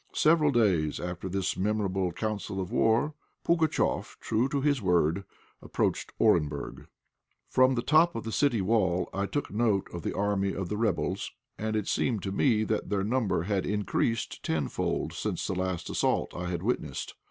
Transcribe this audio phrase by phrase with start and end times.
[0.15, 3.13] Several days after this memorable council of war,
[3.45, 5.25] Pugatchéf, true to his word,
[5.61, 6.87] approached Orenburg.
[7.47, 10.77] From the top of the city wall I took note of the army of the
[10.77, 11.29] rebels,
[11.59, 16.33] and it seemed to me that their number had increased tenfold since the last assault
[16.35, 17.13] I had witnessed.